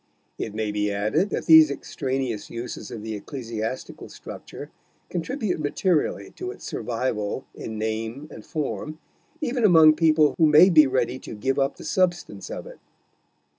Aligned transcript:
It 0.39 0.55
may 0.55 0.71
be 0.71 0.91
added 0.91 1.29
that 1.29 1.45
these 1.45 1.69
extraneous 1.69 2.49
uses 2.49 2.89
of 2.89 3.03
the 3.03 3.13
ecclesiastical 3.13 4.09
structure 4.09 4.71
contribute 5.11 5.59
materially 5.59 6.31
to 6.37 6.49
its 6.49 6.65
survival 6.65 7.45
in 7.53 7.77
name 7.77 8.27
and 8.31 8.43
form 8.43 8.97
even 9.41 9.63
among 9.63 9.93
people 9.93 10.33
who 10.39 10.47
may 10.47 10.71
be 10.71 10.87
ready 10.87 11.19
to 11.19 11.35
give 11.35 11.59
up 11.59 11.75
the 11.75 11.83
substance 11.83 12.49
of 12.49 12.65
it. 12.65 12.79